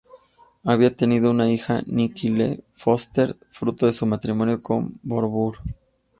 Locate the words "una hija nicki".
1.29-2.29